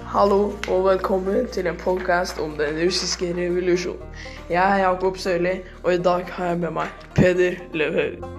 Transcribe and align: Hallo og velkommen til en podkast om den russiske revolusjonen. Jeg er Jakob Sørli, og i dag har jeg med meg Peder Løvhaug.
Hallo 0.00 0.52
og 0.68 0.84
velkommen 0.84 1.48
til 1.48 1.66
en 1.66 1.76
podkast 1.76 2.38
om 2.38 2.52
den 2.58 2.84
russiske 2.84 3.32
revolusjonen. 3.36 4.02
Jeg 4.50 4.80
er 4.80 4.88
Jakob 4.88 5.16
Sørli, 5.16 5.60
og 5.84 5.94
i 5.94 6.02
dag 6.02 6.24
har 6.28 6.52
jeg 6.52 6.58
med 6.58 6.70
meg 6.70 7.06
Peder 7.14 7.56
Løvhaug. 7.72 8.35